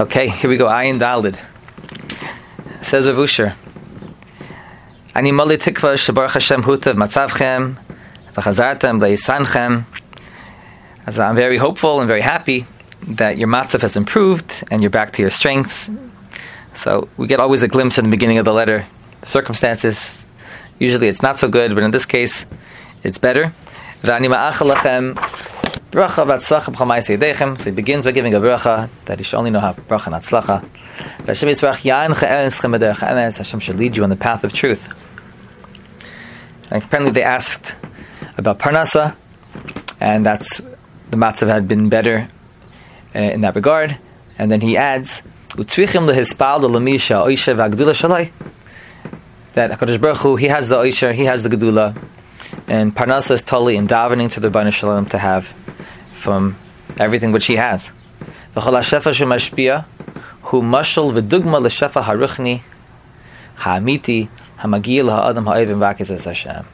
[0.00, 0.64] Okay, here we go.
[0.64, 1.38] Ayin Dalid.
[2.82, 3.54] Says Rav Usher.
[5.14, 7.76] Ani mali tikva shebaruch Hashem hutav matzavchem
[8.32, 9.84] v'chazartem leisanchem.
[11.06, 12.64] As I'm very hopeful and very happy
[13.08, 15.90] that your matzav has improved and you're back to your strength.
[16.76, 18.86] So we get always a glimpse in the beginning of the letter,
[19.20, 20.14] the circumstances.
[20.78, 22.46] Usually it's not so good, but in this case,
[23.02, 23.52] it's better.
[24.02, 25.59] V'ani ma'achal lachem
[25.90, 27.58] bracha v'atzlacha b'chamay seidechem.
[27.58, 30.16] So he begins by giving a bracha that he should only know how bracha and
[30.16, 30.64] atzlacha.
[31.26, 33.38] Hashem Yitzrach yan cha'ereschem b'derech emes.
[33.38, 34.88] Hashem should lead you on the path of truth.
[36.70, 37.74] And apparently they asked
[38.38, 39.16] about parnasa,
[40.00, 40.58] and that's
[41.10, 42.28] the matzav had been better
[43.14, 43.98] uh, in that regard.
[44.38, 48.30] And then he adds, "Utzvichim lehispal lamisha oisha v'agdula shalai."
[49.54, 52.00] That Hakadosh Baruch Hu, he has the oisha, he has the gedula,
[52.66, 55.48] and parnasa is totally in davening to the Rebbeinu Shalom to have
[56.14, 56.56] from
[56.98, 57.88] everything which he has.
[58.54, 59.84] V'chol hashefa shemashpia
[60.42, 62.62] hu mashal v'dugma l'shefa haruchni
[63.56, 66.66] ha'amiti hamagil ha'adam ha'evim v'akizes Hashem.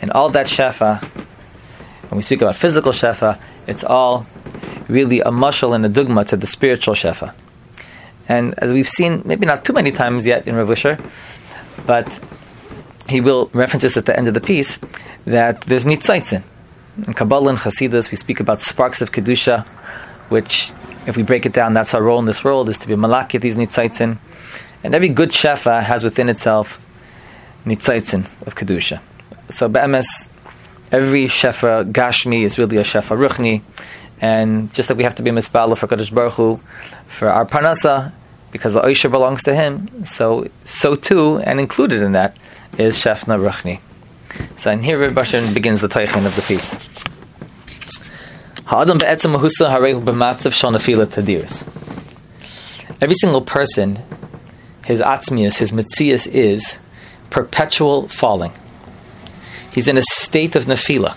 [0.00, 1.02] And all that shefa,
[2.10, 4.26] when we speak about physical shefa, it's all
[4.88, 7.34] really a mushal and a dugma to the spiritual shefa.
[8.28, 10.98] And as we've seen, maybe not too many times yet in Rav Usher,
[11.86, 12.06] but
[13.08, 14.78] he will reference this at the end of the piece,
[15.24, 16.42] that there's nitzaitzin.
[17.06, 19.66] In Kabbalah and Chassidus, we speak about sparks of Kedusha,
[20.28, 20.72] which,
[21.06, 23.40] if we break it down, that's our role in this world, is to be malakit
[23.40, 24.18] these nitzaitzin.
[24.82, 26.78] And every good shefa has within itself
[27.64, 29.00] nitzaitzin of Kedusha.
[29.50, 30.06] So be'emes,
[30.92, 33.62] every shefa gashmi is really a shefa ruchni,
[34.20, 36.60] and just like we have to be mispala for Kadosh Baruch Hu,
[37.06, 38.12] for our parnasa,
[38.50, 42.36] because the oisha belongs to him, so so too, and included in that,
[42.78, 43.80] is shefna ruchni.
[44.60, 46.72] So and here Bashan begins the teichin of the piece.
[53.00, 53.98] Every single person,
[54.84, 56.78] his atzmius, his mitzias is
[57.30, 58.52] perpetual falling.
[59.74, 61.16] He's in a state of nefila.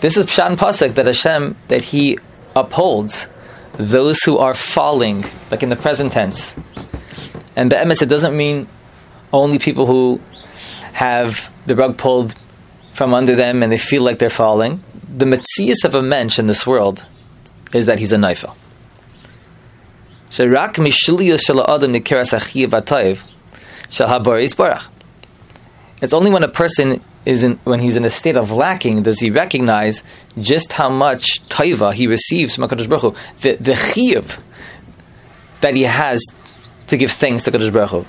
[0.00, 2.18] This is Pshan Pasuk that Hashem, that He
[2.54, 3.26] upholds
[3.78, 6.54] those who are falling, like in the present tense.
[7.56, 8.68] And be'emes, it doesn't mean
[9.32, 10.20] only people who
[10.92, 12.34] have the rug pulled
[12.92, 14.82] from under them and they feel like they're falling.
[15.08, 17.04] The metzias of a mensch in this world
[17.72, 18.18] is that he's a
[20.74, 22.32] mishuliyus shel adam nikeras
[24.42, 24.82] isbarach.
[26.00, 29.18] It's only when a person is in, when he's in a state of lacking does
[29.18, 30.02] he recognize
[30.38, 34.40] just how much taiva he receives from Hakadosh Baruch Hu, the the chiyuv
[35.60, 36.22] that he has
[36.88, 38.04] to give thanks to Hakadosh Baruch Hu.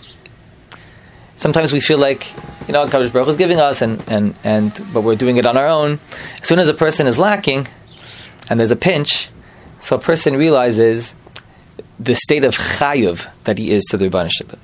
[1.38, 2.32] Sometimes we feel like
[2.68, 5.46] you know Hakadosh Baruch Hu is giving us, and and and but we're doing it
[5.46, 6.00] on our own.
[6.42, 7.68] As soon as a person is lacking,
[8.50, 9.30] and there's a pinch,
[9.80, 11.16] so a person realizes
[12.00, 14.60] the state of chayuv that he is to the Rebbeinu.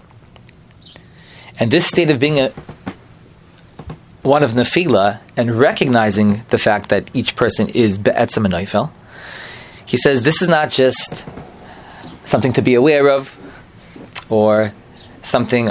[1.59, 2.51] And this state of being a
[4.23, 8.53] one of nefila and recognizing the fact that each person is be'etzem and
[9.85, 11.27] he says this is not just
[12.25, 13.35] something to be aware of
[14.29, 14.71] or
[15.21, 15.69] something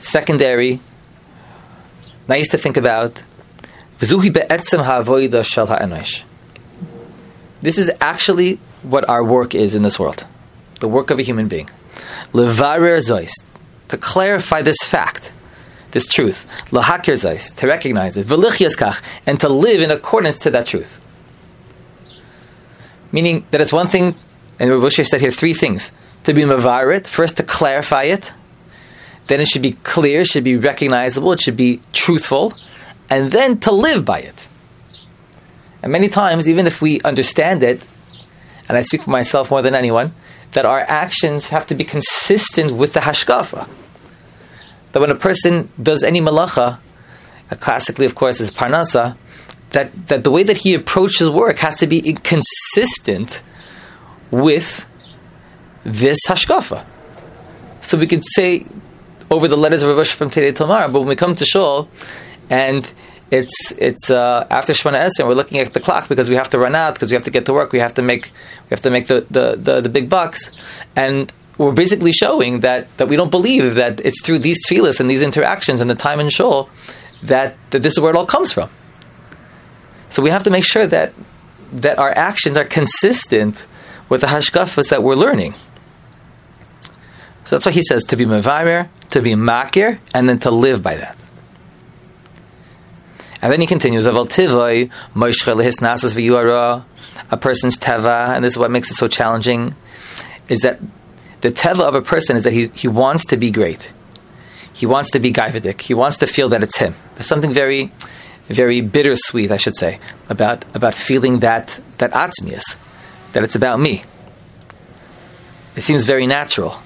[0.00, 0.80] secondary,
[2.26, 3.22] nice to think about.
[4.00, 4.10] This
[7.78, 10.26] is actually what our work is in this world,
[10.80, 11.70] the work of a human being.
[13.88, 15.32] To clarify this fact
[15.92, 18.28] this truth, lahakir zais, to recognize it,
[19.26, 21.00] and to live in accordance to that truth.
[23.12, 24.16] Meaning that it's one thing,
[24.58, 25.92] and Rav Usher said here three things:
[26.24, 28.32] to be mavarit, first to clarify it,
[29.28, 32.54] then it should be clear, it should be recognizable, it should be truthful,
[33.08, 34.48] and then to live by it.
[35.82, 37.84] And many times, even if we understand it,
[38.68, 40.14] and I speak for myself more than anyone,
[40.52, 43.68] that our actions have to be consistent with the hashkafa
[44.92, 46.78] that when a person does any malacha,
[47.50, 49.16] uh, classically, of course, is parnasa,
[49.70, 53.42] that, that the way that he approaches work has to be consistent
[54.30, 54.86] with
[55.84, 56.84] this hashkafa.
[57.80, 58.64] So we could say
[59.30, 61.88] over the letters of Rav from today till tomorrow, but when we come to shul
[62.50, 62.90] and
[63.30, 66.58] it's it's uh, after Shemoneh Esrei, we're looking at the clock because we have to
[66.58, 67.72] run out because we have to get to work.
[67.72, 70.50] We have to make we have to make the, the, the, the big bucks,
[70.94, 71.32] and
[71.66, 75.22] we're basically showing that, that we don't believe that it's through these tefillas and these
[75.22, 76.68] interactions and the time in shul
[77.22, 78.68] that, that this is where it all comes from.
[80.08, 81.12] So we have to make sure that
[81.72, 83.66] that our actions are consistent
[84.08, 85.54] with the hashkafas that we're learning.
[87.44, 90.82] So that's why he says to be mevarer, to be makir, and then to live
[90.82, 91.16] by that.
[93.40, 94.58] And then he continues, a person's
[97.78, 99.74] teva, and this is what makes it so challenging,
[100.48, 100.78] is that
[101.42, 103.92] the teva of a person is that he, he wants to be great.
[104.72, 105.80] He wants to be gaivadik.
[105.80, 106.94] He wants to feel that it's him.
[107.14, 107.92] There's something very,
[108.48, 112.76] very bittersweet, I should say, about, about feeling that, that atzmius,
[113.32, 114.04] that it's about me.
[115.76, 116.80] It seems very natural.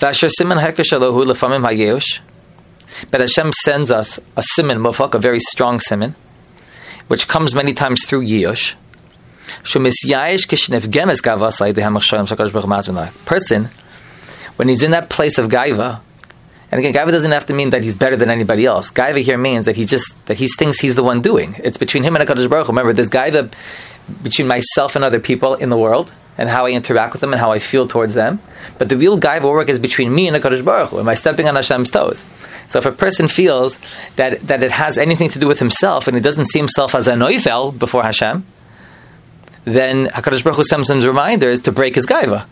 [0.00, 0.14] But
[3.20, 6.14] Hashem sends us a simon mufak, a very strong simon,
[7.08, 8.74] which comes many times through Yush.
[13.24, 13.68] Person,
[14.56, 16.00] when he's in that place of gaiva,
[16.70, 18.90] and again, gaiva doesn't have to mean that he's better than anybody else.
[18.90, 21.54] Gaiva here means that he just that he thinks he's the one doing.
[21.64, 22.68] It's between him and Hakadosh Baruch.
[22.68, 23.50] Remember, there's gaiva
[24.22, 27.40] between myself and other people in the world, and how I interact with them and
[27.40, 28.40] how I feel towards them.
[28.78, 30.92] But the real gaiva work is between me and Hakadosh Baruch.
[30.92, 32.24] Am I stepping on Hashem's toes?
[32.68, 33.78] So if a person feels
[34.16, 37.08] that, that it has anything to do with himself and he doesn't see himself as
[37.08, 38.46] a noifel before Hashem,
[39.68, 42.46] then HaKadosh Baruch Hu sends him reminders to break his gaiva.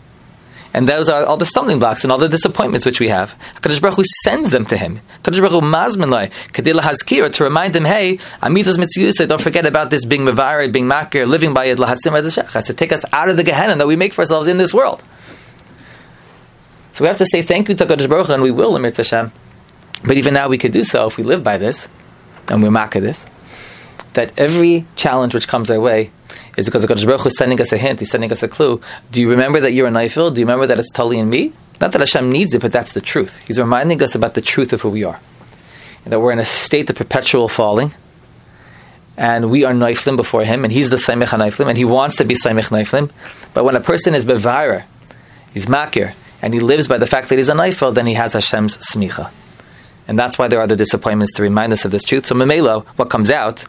[0.73, 3.35] And those are all the stumbling blocks and all the disappointments which we have.
[3.55, 4.99] HaKadosh Baruch Hu sends them to him.
[5.23, 9.65] HaKadosh Baruch Hu mazmin loy, kadila hazkira, to remind him, hey, amitas mitzvusah, don't forget
[9.65, 13.29] about this being mevarid, being makir, living by it, lahatzim has to take us out
[13.29, 15.03] of the Gehenna that we make for ourselves in this world.
[16.91, 18.91] So we have to say thank you to HaKadosh Baruch Hu, and we will, Emir
[18.95, 19.31] Hashem.
[20.03, 21.87] But even now we could do so if we live by this,
[22.49, 23.25] and we makir this,
[24.17, 26.09] that every challenge which comes our way
[26.57, 28.81] is because the Baruch Hu is sending us a hint, He's sending us a clue.
[29.11, 30.33] Do you remember that you're a Naifil?
[30.33, 31.53] Do you remember that it's Tali and me?
[31.79, 33.37] Not that Hashem needs it, but that's the truth.
[33.45, 35.19] He's reminding us about the truth of who we are.
[36.03, 37.93] And that we're in a state of perpetual falling,
[39.15, 42.25] and we are Naiflim before Him, and He's the Saimech Naiflim, and He wants to
[42.25, 43.11] be Saimech Naiflim.
[43.53, 44.85] But when a person is Bevara,
[45.53, 48.33] he's Makir, and he lives by the fact that he's a Naifil, then he has
[48.33, 49.31] Hashem's Smicha.
[50.07, 52.25] And that's why there are the disappointments to remind us of this truth.
[52.25, 53.65] So, Mamelo, what comes out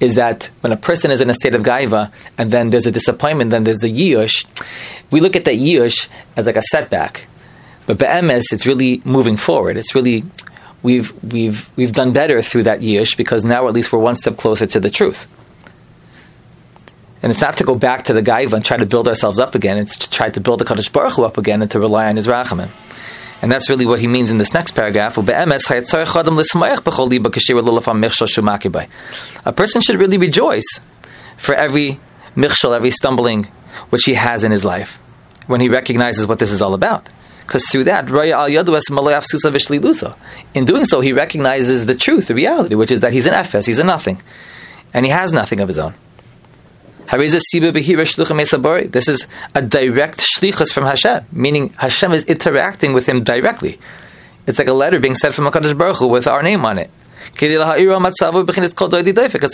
[0.00, 2.92] is that when a person is in a state of gaiva and then there's a
[2.92, 4.44] disappointment, then there's the yush,
[5.10, 7.26] we look at that yush as like a setback.
[7.86, 9.76] But be'emes, it's really moving forward.
[9.76, 10.24] It's really,
[10.82, 14.36] we've, we've, we've done better through that yush because now at least we're one step
[14.36, 15.26] closer to the truth.
[17.22, 19.54] And it's not to go back to the gaiva and try to build ourselves up
[19.54, 22.08] again, it's to try to build the Kadosh Baruch Hu up again and to rely
[22.08, 22.68] on his rachamim.
[23.40, 25.16] And that's really what he means in this next paragraph.
[29.44, 30.80] A person should really rejoice
[31.36, 32.00] for every
[32.36, 33.44] michshel, every stumbling
[33.90, 34.98] which he has in his life,
[35.46, 37.08] when he recognizes what this is all about.
[37.46, 38.06] Because through that,
[40.54, 43.64] in doing so, he recognizes the truth, the reality, which is that he's an ephes,
[43.64, 44.20] he's a nothing,
[44.92, 45.94] and he has nothing of his own.
[47.10, 53.78] This is a direct shlichus from Hashem, meaning Hashem is interacting with him directly.
[54.46, 56.90] It's like a letter being sent from HaKadosh Baruch Hu with our name on it.
[57.40, 57.54] It's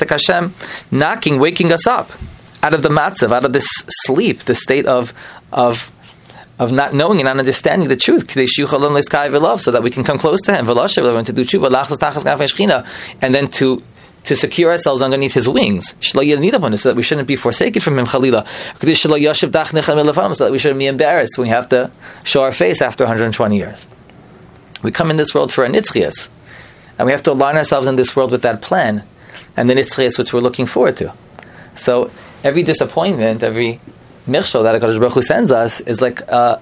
[0.01, 0.55] like Hashem
[0.91, 2.11] knocking, waking us up
[2.63, 3.67] out of the matzav, out of this
[4.05, 5.13] sleep, the state of
[5.53, 5.93] of
[6.59, 8.39] of not knowing and not understanding the truth, so
[9.71, 10.69] that we can come close to Him,
[13.21, 13.83] and then to
[14.25, 18.47] to secure ourselves underneath his wings, so that we shouldn't be forsaken from him, Khalila.
[20.37, 21.91] So that we shouldn't be embarrassed when we have to
[22.25, 23.87] show our face after 120 years.
[24.83, 26.29] We come in this world for a nitzchias,
[26.99, 29.05] and we have to align ourselves in this world with that plan
[29.57, 31.15] and the nitzchias which we're looking forward to.
[31.77, 32.11] So
[32.43, 33.81] every disappointment, every
[34.27, 36.61] mirshal that HaKadosh Baruch Hu sends us is like a,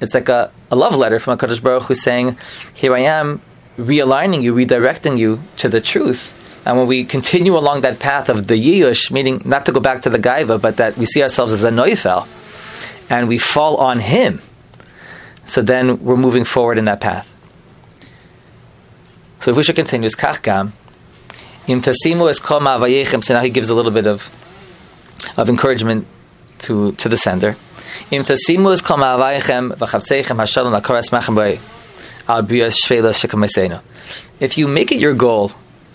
[0.00, 2.38] it's like a, a love letter from HaKadosh Baruch Hu saying,
[2.74, 3.40] here I am,
[3.78, 6.34] realigning you, redirecting you to the truth
[6.70, 10.02] and when we continue along that path of the Yiyush, meaning not to go back
[10.02, 12.28] to the Gaiva, but that we see ourselves as a Noifel,
[13.08, 14.40] and we fall on him,
[15.46, 17.28] so then we're moving forward in that path.
[19.40, 20.70] So if we should continue, it's Kachgam.
[21.66, 24.30] Im tasimu es kol ma'avayechem, so now he gives a little bit of,
[25.36, 26.06] of encouragement
[26.60, 27.56] to, to the sender.
[28.12, 31.58] Im tasimu es kol ma'avayechem, v'chavtzeichem hashalom l'koras machem b'ay,
[32.28, 33.82] al b'yas shvela shekamasenu.
[34.38, 35.50] If you make it your goal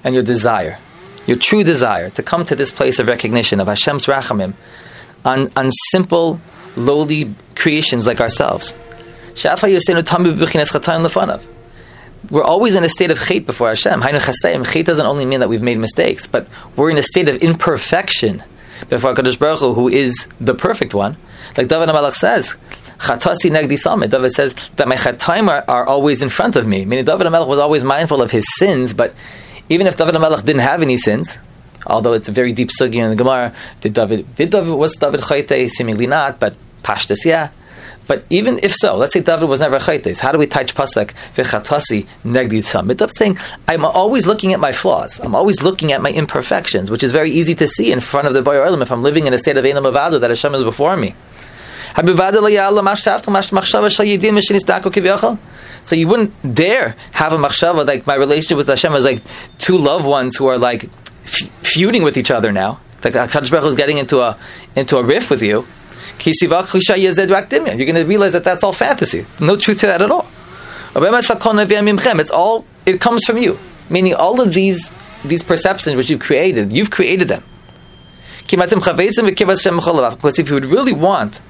[0.05, 0.79] and your desire,
[1.25, 4.53] your true desire, to come to this place of recognition of Hashem's rachamim
[5.25, 6.39] on, on simple,
[6.77, 8.77] lowly creations like ourselves.
[12.29, 14.01] We're always in a state of chait before Hashem.
[14.01, 18.43] Chait doesn't only mean that we've made mistakes, but we're in a state of imperfection
[18.89, 21.17] before Kadosh Baruch Hu, who is the perfect one.
[21.57, 22.55] Like David HaMelech says,
[23.00, 24.12] Chatasi negdi samit.
[24.12, 26.85] David says that my chataim are, are always in front of me.
[26.85, 29.13] Meaning David HaMelech was always mindful of his sins, but
[29.69, 31.38] even if David HaMelech didn't have any sins,
[31.86, 35.22] although it's a very deep sugi in the Gemara, did David, did David, was David
[35.22, 35.69] chayte?
[35.69, 37.50] Seemingly not, but pashtas, yeah.
[38.07, 40.19] But even if so, let's say David was never chaytes.
[40.19, 42.91] How do we touch pasuk v'chatasi negdi tzam?
[42.91, 45.19] It's saying I'm always looking at my flaws.
[45.19, 48.34] I'm always looking at my imperfections, which is very easy to see in front of
[48.34, 50.95] the boy if I'm living in a state of enam avada that Hashem is before
[50.95, 51.15] me.
[55.84, 59.22] So you wouldn't dare have a machshava like my relationship with Hashem is like
[59.60, 60.90] two loved ones who are like
[61.24, 62.80] f- feuding with each other now.
[63.04, 64.38] Like Hakadosh Baruch is getting into a
[64.75, 65.66] into a riff with you.
[67.78, 69.25] You're going to realize that that's all fantasy.
[69.40, 70.28] No truth to that at all.
[70.96, 73.58] It's all it comes from you.
[73.90, 74.92] Meaning all of these
[75.24, 77.44] these perceptions which you've created, you've created them.
[78.48, 81.42] Because if you would really want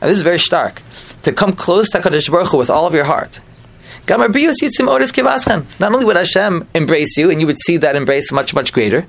[0.00, 0.82] and this is very stark.
[1.22, 3.40] To come close to Kadosh Baruch Hu with all of your heart.
[4.08, 9.06] Not only would Hashem embrace you, and you would see that embrace much, much greater,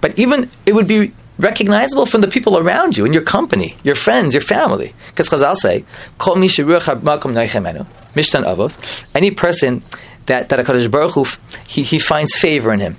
[0.00, 3.94] but even it would be recognizable from the people around you, in your company, your
[3.94, 4.94] friends, your family.
[5.08, 5.84] Because Chazal say,
[6.18, 9.82] Mishtan Avos, any person
[10.26, 11.26] that, that HaKadosh Baruch Hu,
[11.66, 12.96] he, he finds favor in him,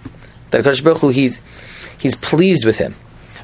[0.51, 1.39] that HaKadosh Baruch Hu, he's,
[1.98, 2.96] he's pleased with him.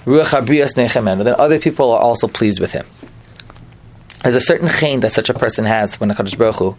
[0.05, 2.85] Then other people are also pleased with him.
[4.23, 6.75] There's a certain chain that such a person has when HaKadosh Baruch Hu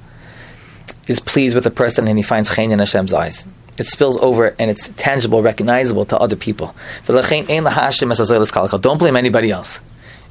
[1.06, 3.46] is pleased with a person and he finds chain in Hashem's eyes.
[3.76, 6.74] It spills over and it's tangible, recognizable to other people.
[7.06, 9.80] Don't blame anybody else.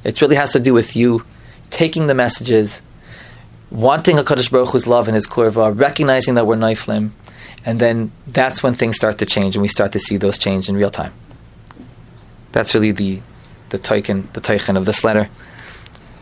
[0.02, 1.24] It really has to do with you
[1.70, 2.82] taking the messages,
[3.70, 7.10] wanting a Kadosh Baruch Hu's love and His kurva, recognizing that we're Neiflim,
[7.64, 10.68] and then that's when things start to change and we start to see those change
[10.68, 11.12] in real time.
[12.52, 13.20] That's really the
[13.70, 15.28] the token, the token of this letter.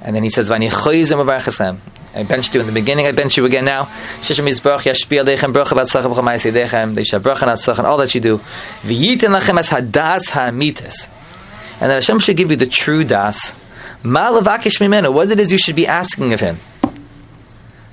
[0.05, 1.79] And then he says, "Vani choyzim
[2.15, 3.07] I benched you in the beginning.
[3.07, 3.85] I bench you again now.
[4.21, 6.95] Shishim yizbrach yashpia deichem bracha batzlacha b'chamay seidechem.
[6.95, 8.39] They shall bracha natzlach all that you do.
[8.83, 11.09] V'yitin lachem as hadas ha'mitas.
[11.81, 13.55] And that Hashem should give you the true das.
[14.03, 15.13] Ma levakish mimenu.
[15.13, 16.59] What it is you should be asking of Him.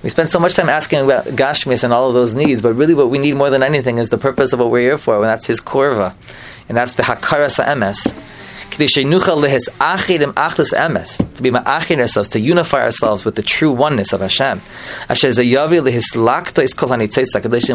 [0.03, 2.93] We spend so much time asking about Gashmis and all of those needs, but really
[2.93, 5.25] what we need more than anything is the purpose of what we're here for, and
[5.25, 6.13] that's His korva.
[6.67, 8.13] And that's the Hakaras Emes
[11.35, 14.61] to be ma'achid ourselves, to unify ourselves with the true oneness of Hashem.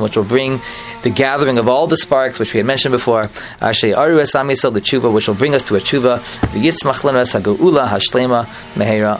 [0.03, 0.61] Which will bring
[1.03, 3.29] the gathering of all the sparks, which we had mentioned before.
[3.61, 6.23] The tshuva, which will bring us to a tshuva.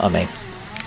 [0.01, 0.44] Amen.